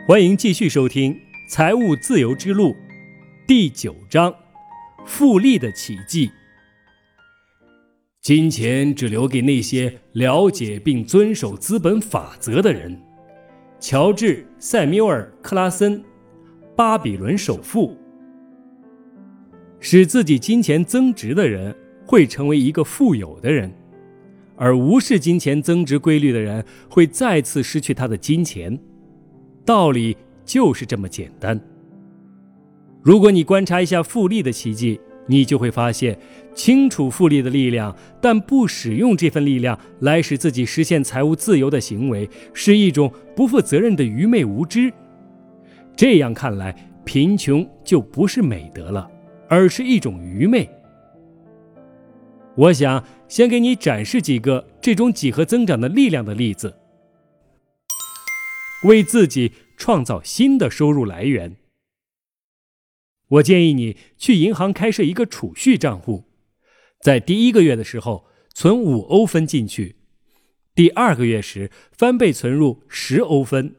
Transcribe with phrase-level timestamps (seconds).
[0.00, 1.14] 欢迎继续收听
[1.48, 2.70] 《财务自由之路》
[3.46, 4.34] 第九章：
[5.06, 6.28] 复利的奇迹。
[8.20, 13.00] 金钱只留给那些了解并遵守资本法则的人。
[13.78, 16.02] 乔治·塞缪尔·克拉森，
[16.74, 17.96] 巴比伦首富。
[19.78, 21.72] 使自己金钱增值的人
[22.04, 23.72] 会成为一个富有的人，
[24.56, 28.76] 而无视金钱增值规律的人会再次失去他的金钱。
[29.64, 31.60] 道理就是这么简单。
[33.02, 36.18] 如果你观察一下复利的奇迹，你就会发现，
[36.54, 44.92] 清楚复利的力量，但不使用这份力量来使自己实现财务自由的行为，是一种不负责任的愚昧无知。
[45.94, 49.08] 这样看来，贫穷就不是美德了，
[49.48, 50.68] 而是一种愚昧。
[52.54, 56.74] 我想先给你展示几个这种几何增长的力量的例子，
[58.84, 61.56] 为自己创造新的收入来源。
[63.28, 66.24] 我建议你去银行开设一个储蓄账户，
[67.00, 69.96] 在第一个月的时候存五欧分进去，
[70.74, 73.76] 第二个月时翻倍存入十欧分。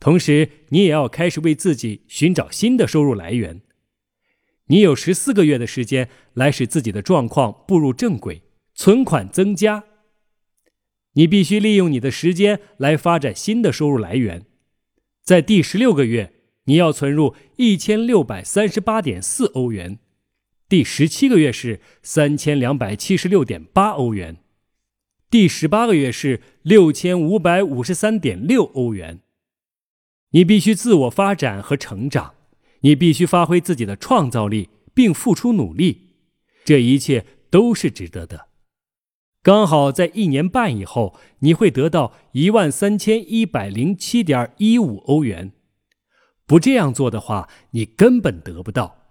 [0.00, 3.60] 同时，你也要开始为自己寻找新的收入来源。
[4.68, 8.42] 你有十四个月的时间来使自己的状况步入正轨，
[8.74, 9.84] 存款增加。
[11.18, 14.46] 你必须利用你的时间来发展新的收入来源，
[15.24, 16.32] 在第十六个月。
[16.64, 19.98] 你要存入一千六百三十八点四欧元，
[20.68, 24.36] 第十七个月是三千两百七十六点八欧元，
[25.30, 29.20] 第十八个月是六千五百五十三点六欧元。
[30.32, 32.34] 你必须自我发展和成长，
[32.80, 36.10] 你必须发挥自己的创造力并付出努力，
[36.66, 38.47] 这一切都是值得的。
[39.48, 45.52] 刚好在一年半以后，你会得到一万三千一百零七点一五欧元。
[46.44, 49.08] 不这样做的话，你根本得不到。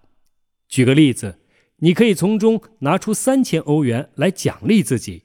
[0.68, 1.40] 举个例子，
[1.78, 5.24] 你可以从中拿出三千欧元来奖励自己，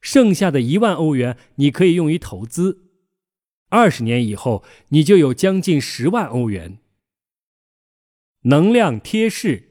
[0.00, 2.92] 剩下的一万欧元你可以用于投资。
[3.70, 6.78] 二十年以后，你就有将近十万欧元。
[8.42, 9.70] 能量贴士：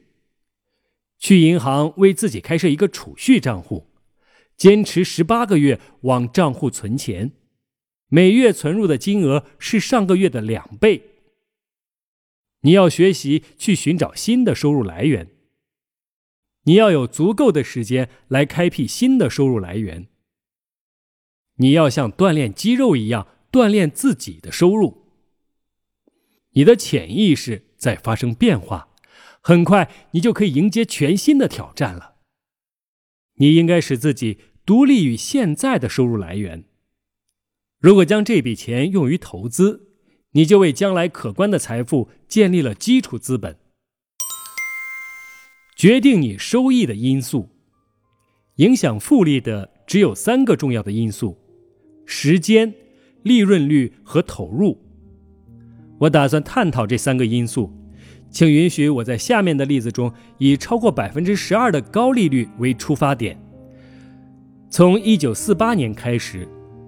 [1.18, 3.86] 去银行为自己开设一个储蓄账户，
[4.56, 7.32] 坚持十八个月往账户存钱，
[8.08, 11.02] 每月存入的金额是上个月的两倍。
[12.60, 15.28] 你要学习去寻找新的收入来源。
[16.64, 20.06] 你要有足够的时间来开辟新的收入来源。
[21.56, 25.08] 你要像锻炼肌肉一样锻炼自己的收入。
[26.52, 28.88] 你的潜意识在发生变化，
[29.42, 32.13] 很快你就可以迎接全新的挑战了。
[33.36, 36.64] 你应该使自己独立于现在的收入来源。
[37.80, 39.88] 如果将这笔钱用于投资，
[40.32, 43.58] 你就为将来可观的财富建立了基础资本。
[45.76, 47.50] 决定你收益的因素，
[48.56, 51.36] 影响复利的只有三个重要的因素：
[52.06, 52.72] 时间、
[53.22, 54.80] 利润率和投入。
[56.00, 57.72] 我打算探讨这三个因素，
[58.34, 63.40] 请允许我在下面的例子中以超过百分之十二的高利率为出发点。
[64.68, 66.46] 从一九四八年开始。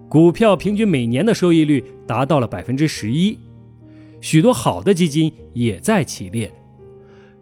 [0.08, 3.36] 股票平均每年的收益率达到了百分之十一，
[4.20, 6.50] 许多好的基金也在其列。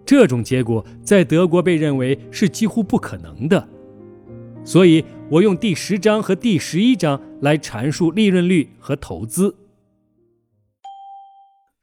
[0.06, 3.68] 这种结果在德国被认为是几乎不可能的，
[4.64, 9.54] 所以我用第十章和第十一章来阐述利润率和投资。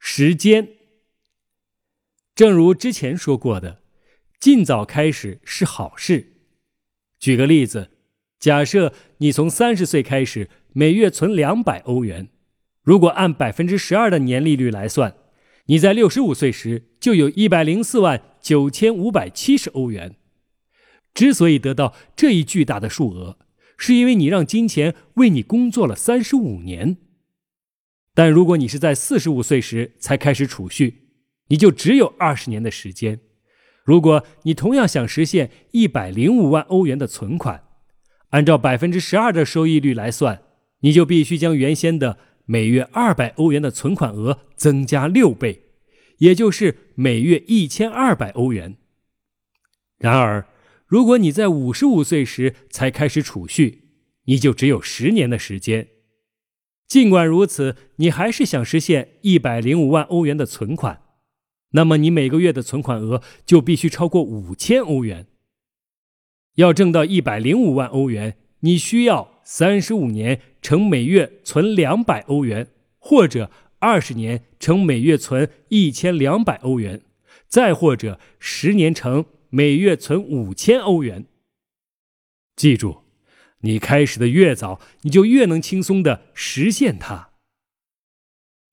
[0.00, 0.66] 时间，
[2.42, 3.82] 正如之前说过的，
[4.40, 6.32] 尽早开始是好事。
[7.20, 7.92] 举个例子，
[8.40, 10.50] 假设你从三十岁开始。
[10.72, 12.30] 每月存两百欧元，
[12.82, 15.14] 如果按百分之十二的年利率来算，
[15.66, 20.16] 你在六十五岁时就有一百零四万九千五百七十欧元。
[21.14, 23.38] 之所以得到这一巨大的数额，
[23.76, 26.96] 是因为你让金钱为你工作了三十五年。
[28.12, 31.01] 但如果你是在四十五岁时才开始储蓄，
[31.48, 33.20] 你就只有二十年的时间。
[33.84, 37.64] 如果你同样想实现一百零五万欧元的存款，
[38.30, 40.42] 按照百分之十二的收益率来算。
[40.84, 45.66] 你就必须将原先的每月二百欧元的存款额增加六倍，
[46.18, 48.78] 也就是每月一千二百欧元。
[49.98, 50.48] 然而，
[50.88, 53.84] 如果你在五十五岁时才开始储蓄，
[54.24, 55.86] 你就只有十年的时间。
[56.88, 61.01] 尽管如此，你还是想实现一百零五万欧元的存款，
[61.72, 65.26] 那么你每个月的存款额就必须超过五千欧元。
[66.54, 70.40] 要挣到一百零五万欧元，你需要三十五年。
[70.62, 72.68] 乘每月存两百欧元，
[73.00, 77.02] 或者二十年乘每月存一千两百欧元，
[77.48, 81.26] 再或者十年乘每月存五千欧元。
[82.54, 83.02] 记住，
[83.62, 87.30] 你开始的越早，你就越能轻松的实现它。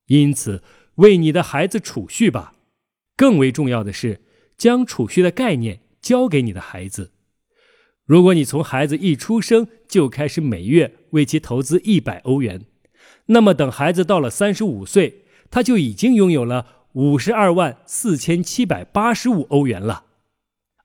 [0.06, 0.62] 因此，
[0.98, 2.54] 为你的孩子储蓄吧。
[3.20, 4.22] 更为重要的是，
[4.58, 7.12] 将储蓄的概念教给你的孩子。
[8.06, 12.62] 如果你从孩子一出生就开始每月为其投资一百欧元，
[13.26, 20.06] 那么等孩子到了三十五岁，他就已经拥有了五十二万四千七百八十五欧元了。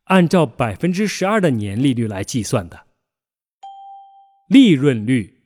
[0.06, 2.80] 按照百分之十二的年利率来计算的，
[4.48, 5.38] 利润率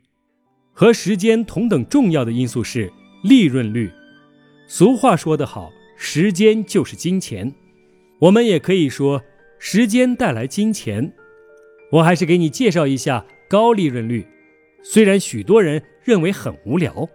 [0.73, 2.91] 和时间同等重要的因素是
[3.23, 3.93] 利润率。
[4.67, 7.53] 俗话说得好，时间就是金钱。
[8.21, 9.21] 我们也可以说，
[9.59, 11.13] 时间带来金钱。
[11.91, 14.25] 我还是给你介绍一下高利润率，
[14.83, 17.09] 虽然许多人认为很无聊。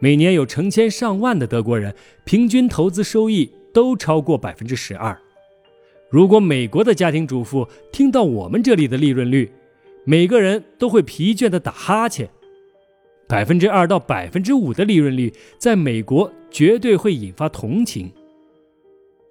[0.00, 1.94] 每年有成千上万的德国人
[2.24, 5.16] 平均投资收益都超过百分之十二。
[6.08, 9.52] 如果美国的家庭主妇听到我们这里的利润率，
[10.04, 12.30] 每个人都会疲倦的打哈欠。
[13.28, 18.10] 百分之二到百分之五的利润率，在美国绝对会引发同情。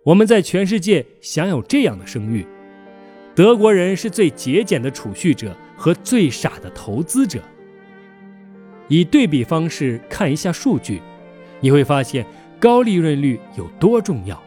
[0.04, 2.46] 我们在全世界享有这样的声誉。
[3.36, 7.42] 德国人是最节俭的储蓄者和最傻的投资者。
[8.88, 11.02] 以对比方式看一下数据，
[11.60, 12.24] 你会发现
[12.60, 14.42] 高利润率有多重要。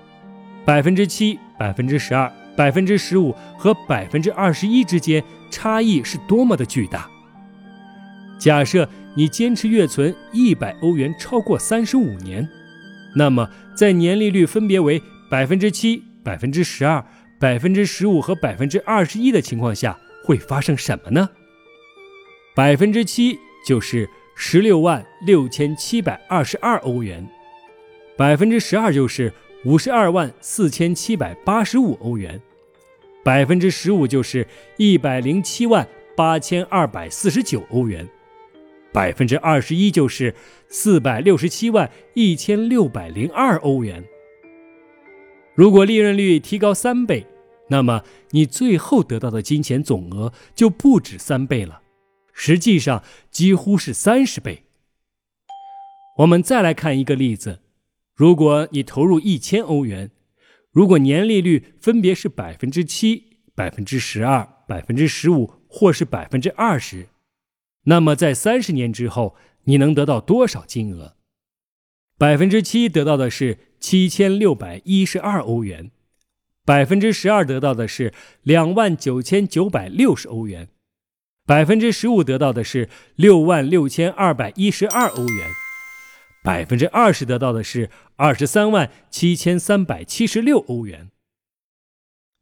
[0.64, 7.08] 百分之七、百分之十二、百分之十五和百分之二十一之间差异是多么的巨大。
[8.38, 12.48] 假设你坚持月存一百欧元超过三十五年，
[13.16, 17.04] 那么在年利率分别为百分之七、百分之十二。
[17.40, 21.30] 百分之十五和百分之二十一的情况下会发生什么呢？
[22.54, 27.26] 百分之七就是十六万六千七百二十二欧元，
[28.14, 29.32] 百分之十二就是
[29.64, 32.38] 五十二万四千七百八十五欧元，
[33.24, 34.46] 百分之十五就是
[34.76, 38.06] 一百零七万八千二百四十九欧元，
[38.92, 40.34] 百分之二十一就是
[40.68, 44.04] 四百六十七万一千六百零二欧元。
[45.54, 47.26] 如果利润率提高三倍，
[47.68, 51.82] 那么你最后得到的金钱总额就不止三倍了，
[52.32, 54.64] 实际上几乎是三十倍。
[56.18, 57.60] 我们再来看一个例子：
[58.14, 60.10] 如果你投入一千欧元，
[60.72, 67.06] 如果年利率分别是百分之七、百分之十二、百分之十五，或是百分之二十，
[67.90, 69.34] 那么在三十年之后，
[69.64, 71.16] 你能得到多少金额？
[72.16, 75.90] 百分之七得到的是七千六百一十二欧元。
[76.64, 80.68] 百分之十二得到的是两万九千九百六十欧元，
[81.44, 85.50] 百分之十五得到的是六万六千二百一十二欧元，
[86.44, 91.10] 百分之二十得到的是二十三万七千三百七十六欧元。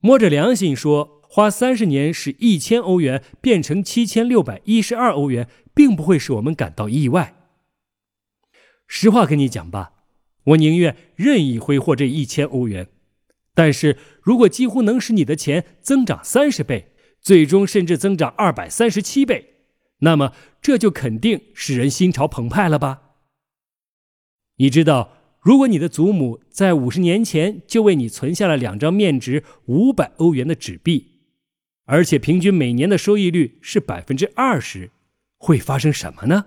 [0.00, 7.34] 摸着良心说，花三十年使一千欧元变成七千六百一十二欧元，并不会使我们感到意外。
[8.86, 9.92] 实话跟你讲吧，
[10.44, 12.88] 我宁愿任意挥霍这一千欧元。
[13.54, 19.66] 但是如果几乎能使你的钱增长三十倍，最终甚至增长二百三十七倍，
[19.98, 20.32] 那么
[20.62, 23.02] 这就肯定使人心潮澎湃了吧？
[24.56, 31.17] 你知道，如果你的祖母在五十年前就为你存下了两张面值五百欧元的纸币，
[31.88, 34.90] 而且平均每年的收益率是百分之二十，
[35.38, 36.44] 会发生什么呢？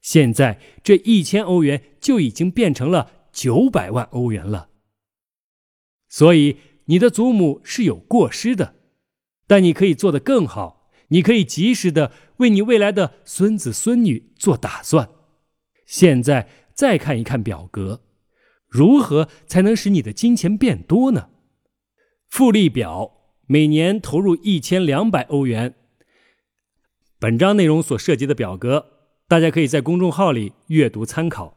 [0.00, 4.70] 现在这一千欧元就已经变成了九百万欧元了。
[6.08, 6.56] 所以
[6.86, 8.76] 你的祖母是有过失的，
[9.46, 10.90] 但你可以做得更好。
[11.08, 15.10] 你可以及时的为你未来的孙子孙女做打算。
[15.84, 18.00] 现在再看一看表格，
[18.66, 21.28] 如何才能使你的金钱变多呢？
[22.28, 23.19] 复利表，
[23.52, 25.74] 每年投入一千两百欧元。
[27.18, 28.86] 本章内容所涉及的表格，
[29.26, 31.56] 大家可以在公众号里阅读参考。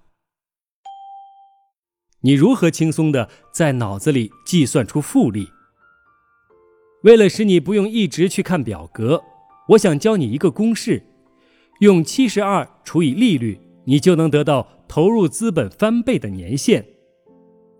[2.21, 5.47] 你如何轻松的在脑子里计算出复利？
[7.03, 9.21] 为了使你不用一直去看表格，
[9.69, 11.03] 我想教你一个公式：
[11.81, 16.83] 用七十二除以利率，你就能得到投入资本翻倍的年限。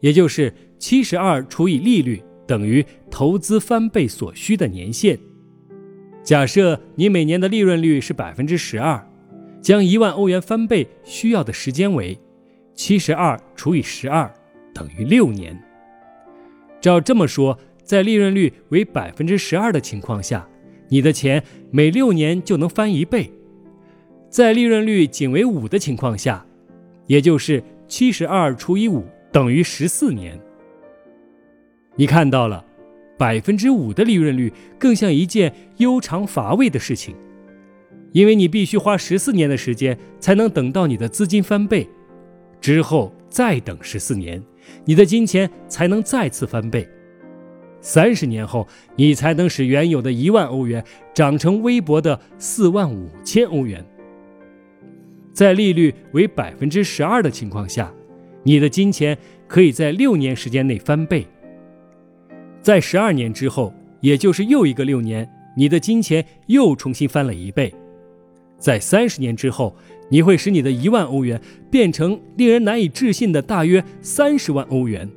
[0.01, 5.17] 也就是七十二除以利率等于投资翻倍所需的年限。
[6.23, 9.05] 假设你每年的利润率是百分之十二，
[9.62, 12.17] 将一万欧元翻倍需要的时间为。
[12.75, 14.33] 七十二除以十二
[14.73, 15.55] 等于六年。
[16.81, 20.47] 照这么说，在利润率为百分之十二的情况下，
[20.89, 23.29] 你的钱每六年就能翻一倍；
[24.29, 26.45] 在利润率仅为五的情况下，
[27.05, 30.39] 也就是七十二除以五等于十四年。
[31.95, 32.65] 你看到了，
[33.17, 37.15] 百分之五的利润率更像一件悠长乏味的事情，
[38.12, 41.88] 因为你必须花十四年的时间才能等到你的资金翻倍，
[42.59, 44.41] 之后再等十四年，
[44.85, 46.88] 你的金钱才能再次翻倍。
[47.79, 50.83] 三十年后，你才能使原有的一万欧元
[51.13, 53.85] 涨成微薄的四万五千欧元。
[55.33, 57.93] 在利率为百分之十二的情况下，
[58.43, 61.27] 你的金钱可以在六年时间内翻倍。
[62.63, 67.74] 在十二年之后，也就是又一个六年，你的金钱又重新翻了一倍。
[68.58, 69.75] 在三十年之后，
[70.10, 71.39] 你会使你的一万欧元
[71.70, 75.10] 变成令人难以置信的大约三十万欧元。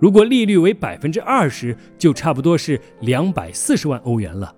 [0.00, 4.52] 如果利率为百分之二十，就差不多是两百四十万欧元了。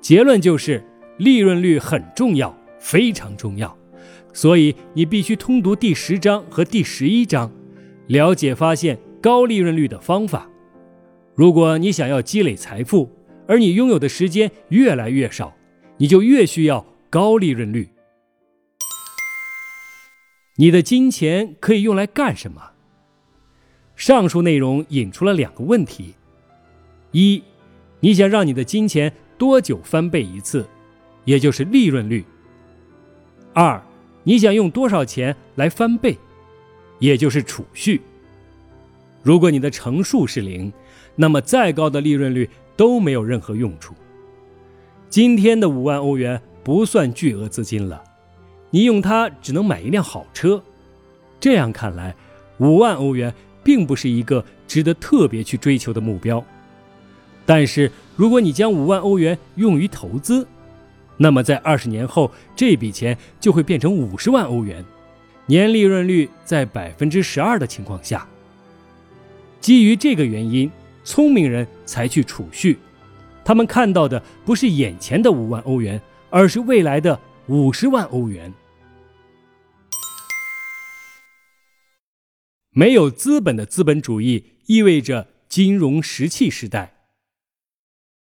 [0.00, 0.80] 结论就是，
[1.18, 3.76] 利润率很重要，非常重要。
[4.32, 7.50] 所以你必须通读第十章和第十一章，
[8.06, 10.48] 了解发现高利润率的方法。
[11.36, 13.10] 如果你想要积累财富，
[13.46, 15.54] 而你拥有的时间越来越少，
[15.98, 17.90] 你就越需要高利润率。
[20.56, 22.70] 你的金钱可以用来干什么？
[23.96, 26.14] 上述内容引出了两个问题：
[27.12, 27.42] 一，
[28.00, 30.66] 你想让你的金钱多久翻倍一次，
[31.26, 32.24] 也就是利润率；
[33.52, 33.82] 二，
[34.22, 36.16] 你想用多少钱来翻倍，
[36.98, 38.00] 也就是储蓄。
[39.22, 40.72] 如果你的乘数是零，
[41.16, 43.94] 那么再高的利润率都没有任何用处。
[45.08, 48.04] 今天的五万欧元不算巨额资金了，
[48.70, 50.62] 你用它只能买一辆好车。
[51.40, 52.14] 这样看来，
[52.58, 53.34] 五万欧元。
[53.66, 56.44] 并不是一个值得特别去追求的目标，
[57.44, 60.46] 但是如果你将五万欧元用于投资，
[61.16, 64.84] 那么在二十年后，这笔钱就会变成五十万欧元，
[65.46, 68.24] 年利润率在百分之十二的情况下。
[69.60, 70.70] 基于这个原因，
[71.06, 72.76] 聪明人才去储蓄，
[73.44, 78.52] 他们看到的不是眼前的五万欧元，而是未来的五十万欧元。
[82.70, 87.06] 没有资本的资本主义意味着金融石器时代。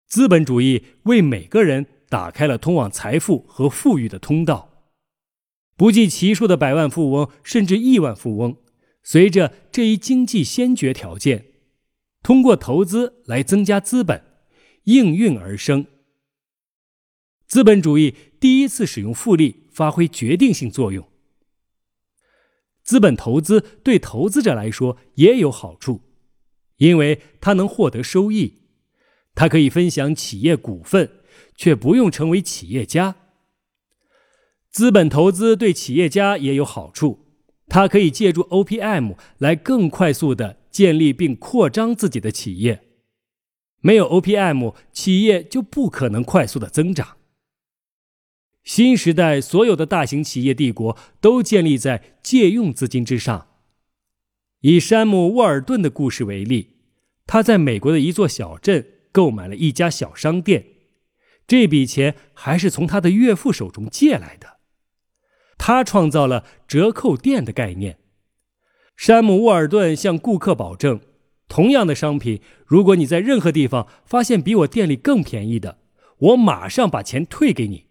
[0.08, 4.70] 资本主义为每个人打开了通往财富和富裕的通道，
[5.76, 8.56] 不计其数的百万富翁甚至亿万富翁，
[9.04, 11.46] 随着这一经济先决条件，
[12.26, 14.20] 通过投资来增加资本，
[14.82, 15.86] 应运而生。
[17.46, 21.06] 资本主义第一次使用复利发挥决定性作用。
[22.82, 26.00] 资本投资对投资者来说也有好处，
[26.78, 28.62] 因为他能获得收益，
[29.36, 31.08] 他可以分享企业股份，
[31.54, 33.14] 却不用成为企业家。
[34.68, 37.25] 资本投资对企业家也有好处，
[37.68, 42.82] 他可以借助 OPM 来更快速的建立并扩张自己的企业。
[43.80, 47.16] 没有 OPM，企业就不可能快速的增长。
[48.64, 53.46] 新时代所有的大型企业帝国都建立在借用资金之上。
[54.60, 56.78] 以山姆·沃尔顿的故事为例，
[57.26, 60.64] 他在美国的一座小镇购买了一家小商店，
[61.46, 64.55] 这笔钱还是从他的岳父手中借来的。
[65.58, 67.98] 他创造了折扣店的概念。
[68.96, 71.00] 山姆·沃尔顿向顾客保证，
[71.48, 75.78] 同样的商品，如果你在任何地方发现比我店里更便宜的，
[76.18, 77.86] 我马上把钱退给你。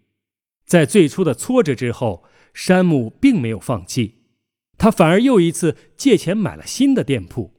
[0.65, 4.15] 在最初的挫折之后，山姆并没有放弃，
[4.77, 7.53] 他反而又一次借钱买了新的店铺。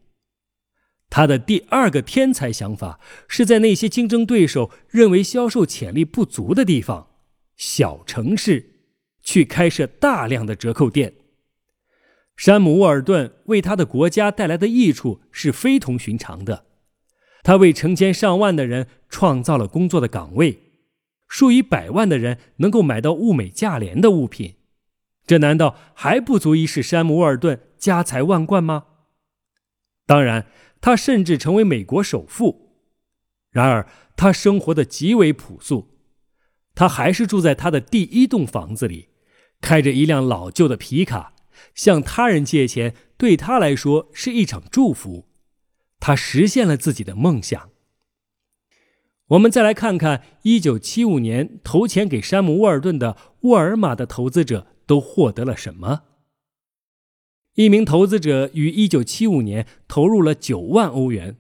[1.08, 2.98] 他的第二个天才想法
[3.28, 7.10] 是在那些竞争对手认为销售潜力不足的地方——
[7.56, 8.75] 小城市，
[9.26, 11.12] 去开设大量的折扣店。
[12.36, 16.64] 山姆·沃尔顿为他的国家带来的益处是非同寻常的，
[17.42, 20.62] 他为成千上万的人创造了工作的岗位。
[21.28, 24.54] 数以百万的人能够买到物美价廉的物品，
[25.26, 28.84] 这难道还不足以使山姆·沃尔顿家财万贯吗？
[30.06, 30.46] 当然，
[30.80, 32.78] 他甚至成为美国首富。
[33.50, 35.88] 然而，他生活的极为朴素，
[36.76, 39.08] 他还是住在他的第一栋房子里，
[39.60, 41.34] 开着一辆老旧的皮卡。
[41.74, 45.26] 向他人借钱对他来说是一场祝福，
[46.00, 47.70] 他实现了自己的梦想。
[49.28, 56.02] 我们再来看看1975年投钱给山姆·沃尔顿的沃尔玛的投资者都获得了什么。
[57.54, 61.38] 一名投资者于1975年投入了9万欧元，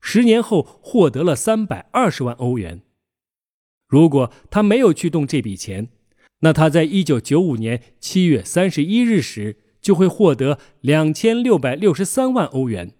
[0.00, 2.82] 十年后获得了320万欧元。
[3.86, 5.88] 如果他没有去动这笔钱，
[6.44, 12.92] 那他在一九九五年七月三十一日时就会获得两千六百六十三万欧元。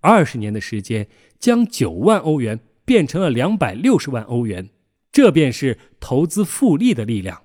[0.00, 1.08] 二十年的时间，
[1.38, 4.68] 将九万欧元变成了两百六十万欧元，
[5.10, 7.44] 这便是投资复利的力量。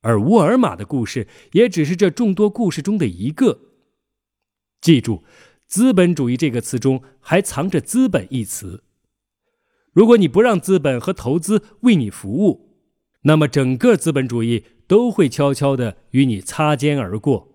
[0.00, 3.60] 而沃尔玛的故事也只是这众多故事中的一个。
[4.80, 5.22] 记住，
[5.68, 8.82] 资本主义这个词中还藏着“资本”一词。
[9.92, 12.67] 如果你不让资本和投资为你服务，
[13.28, 17.54] 那么整个资本主义都会悄悄地与你擦肩而过。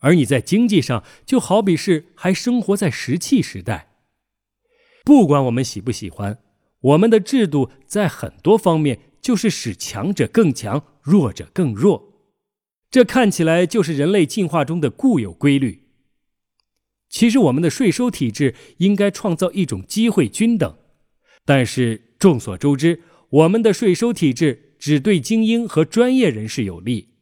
[0.00, 3.94] 而你在经济上就好比是还生活在石器时代。
[5.04, 6.38] 不管我们喜不喜欢，
[6.80, 10.84] 我们的制度在很多方面就是使强者更强。
[11.00, 12.14] 弱者更弱，
[12.90, 15.82] 这看起来就是人类进化中的固有规律。
[17.10, 20.78] 其实，我们的税收体制应该创造一种机会均等，
[21.44, 27.14] 但是众所周知，我们的税收体制只对精英和专业人士有利。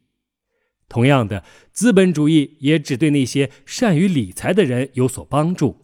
[0.89, 5.77] 同样的，资本主义也只对那些善于理财的人有所帮助，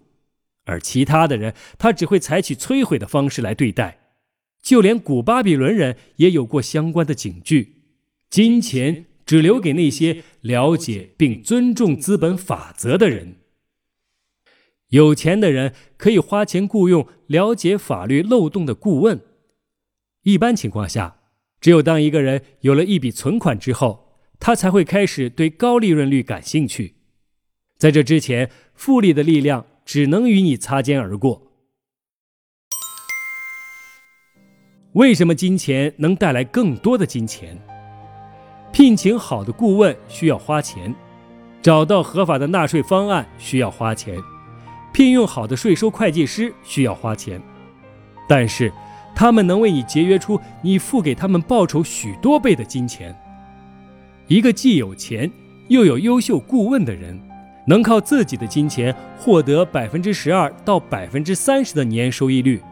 [0.64, 4.00] 而其他的人，他只会采取摧毁的方式来对待。
[4.60, 7.84] 就连古巴比伦人也有过相关的警句。
[8.28, 13.36] 金钱只留给那些了解并尊重资本法则的人。
[14.88, 19.20] 有钱的人可以花钱雇佣了解法律漏洞的顾问。
[20.24, 21.17] 一般情况下，
[21.60, 26.94] 只有当一个人有了一笔存款之后，他才会开始对高利润率感兴趣。
[27.76, 31.42] 在这之前，复利的力量只能与你擦肩而过。
[34.92, 37.56] 为什么金钱能带来更多的金钱？
[38.72, 40.94] 聘请好的顾问需要花钱，
[41.62, 44.16] 找到合法的纳税方案需要花钱，
[44.92, 47.40] 聘用好的税收会计师需要花钱，
[48.28, 48.72] 但是
[49.18, 53.12] 他们能为你节约出你付给他们报酬许多倍的金钱。
[54.28, 55.28] 一个既有钱
[55.66, 57.20] 又有优秀顾问的人，
[57.66, 62.62] 能靠自己的金钱获得百分之十二到百分之三十的年收益率，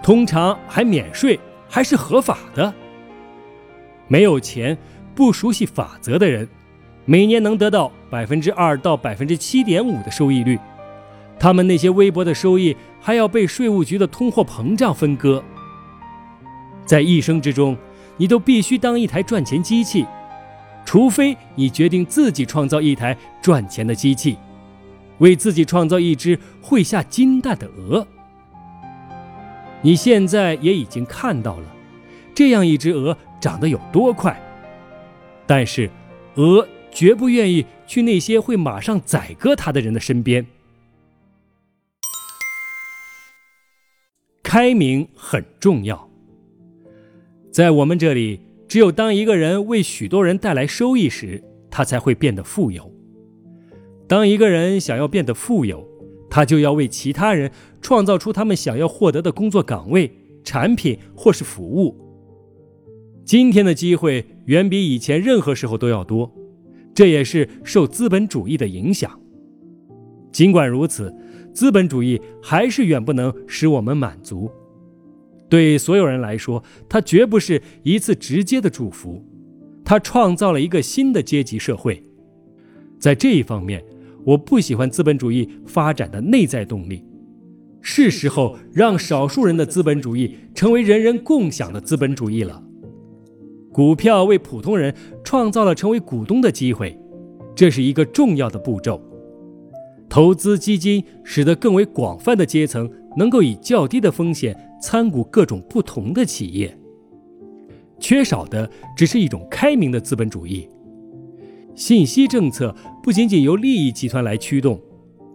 [0.00, 1.36] 通常还免税，
[1.68, 2.72] 还是合法的。
[4.06, 4.78] 没有钱。
[5.16, 6.48] 不熟悉法则的人，
[7.04, 10.56] 每年能得到百分之二到百分之七点五的收益率，
[11.40, 15.42] 他们那些微薄的收益还要被税务局的通货膨胀分割。
[16.88, 17.76] 在一生之中，
[18.16, 20.06] 你都必须当一台赚钱机器，
[20.86, 24.38] 除非你决定自己创造一台赚钱的机器，
[25.18, 28.06] 为自己创造一只会下金蛋的鹅。
[29.82, 31.66] 你现在也已经看到了，
[32.34, 34.40] 这样一只鹅长得有多快。
[35.46, 35.90] 但是，
[36.36, 40.46] 鹅绝不愿意去那些会马上宰割它的人的身边。
[44.42, 46.07] 开明很重要，
[47.58, 52.88] 在我们这里，只有当一个人为许多人带来收益时，他才会变得富有。
[54.06, 55.84] 当一个人想要变得富有，
[56.30, 60.08] 他就要为其他人创造出他们想要获得的工作岗位、
[60.44, 61.96] 产品或是服务。
[63.24, 66.32] 今天的机会远比以前任何时候都要多，
[66.94, 69.20] 这也是受资本主义的影响。
[70.30, 71.12] 尽管如此，
[71.52, 74.48] 资本主义还是远不能使我们满足。
[75.48, 79.24] 对所有人来说，它绝不是一次直接的祝福，
[79.84, 82.02] 它创造了一个新的阶级社会。
[82.98, 83.82] 在这一方面，
[84.24, 87.04] 我不喜欢资本主义发展的内在动力。
[87.80, 92.62] 是时候让少数人的资本主义成为人人共享的资本主义了。
[93.72, 96.98] 股票为普通人创造了成为股东的机会，
[97.54, 99.00] 这是一个重要的步骤。
[100.08, 106.76] 投资基金使得更为广泛的阶层能够以较低的风险参股各种不同的企业。
[108.00, 110.68] 缺少的只是一种开明的资本主义。
[111.74, 114.80] 信息政策不仅仅由利益集团来驱动，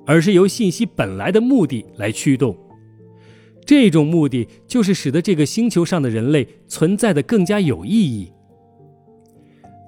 [0.05, 2.57] 而是由信息本来的目的来驱动。
[3.65, 8.31] 这种目的就是使得这个星球上的人类存在的更加有意义。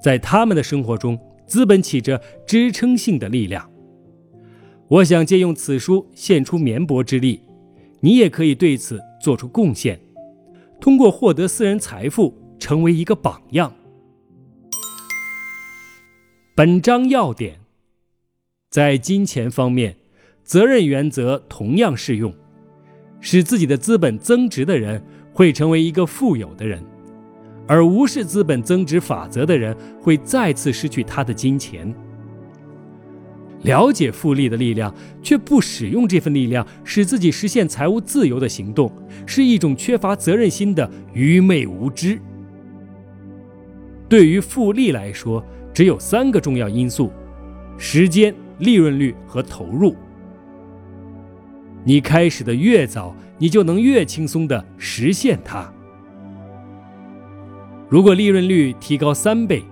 [0.02, 3.70] 在他们的生活中，资本起着支撑性的力量。
[4.88, 7.42] 我想借用此书献出绵薄之力，
[8.02, 10.00] 你也可以对此做出贡献，
[10.80, 13.74] 通过获得私人财富，成为一个榜样。
[16.54, 17.60] 本章要点：
[18.70, 19.98] 在金钱方面，
[20.44, 22.34] 责任原则同样适用。
[23.22, 26.84] 使自己的资本增值的人会成为一个富有的人，
[27.68, 31.92] 而无视资本增值法则的人会再次失去他的金钱。
[33.66, 38.92] 了解复利的力量，却不使用这份力量使自己实现财务自由的行动，
[39.26, 42.20] 是一种缺乏责任心的愚昧无知。
[44.08, 44.26] 对。
[44.26, 47.12] 于复利来说，只有三个重要因素：
[47.78, 49.96] 时间、利润率和投入。
[51.84, 55.72] 你开始的越早，你就能越轻松地实现它。
[57.88, 59.64] 如果利润率提高三倍，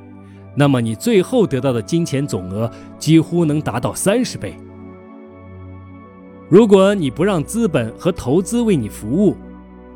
[0.55, 4.53] 那么你最后得到的金钱总额几乎能达到三十倍。
[6.49, 9.35] 如果你不让资本和投资为你服务，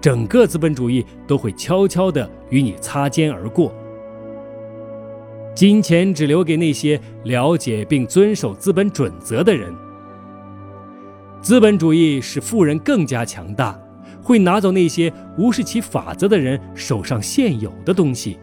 [0.02, 3.72] 整个资本主义都会悄悄地与你擦肩而过。
[5.54, 9.74] 金钱只留给那些了解并遵守资本准则的人。
[11.42, 13.80] 资本主义使富人更加强大，
[14.24, 18.38] 会拿走那些无视其法则的人手上现有的东西。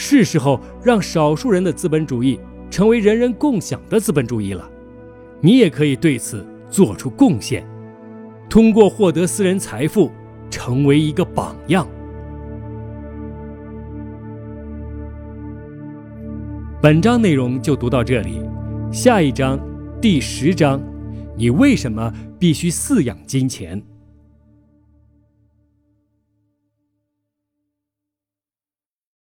[0.00, 2.38] 是时候让少数人的资本主义
[2.70, 4.70] 成为人人共享的资本主义了。
[5.40, 7.66] 你也可以对此做出贡献，
[8.48, 10.12] 通过获得私人财富，
[10.48, 11.84] 成为一个榜样。
[16.80, 18.40] 本章内容就读到这里，
[18.92, 19.58] 下一章
[20.00, 20.80] 第十章，
[21.36, 23.82] 你为什么必须饲养金钱？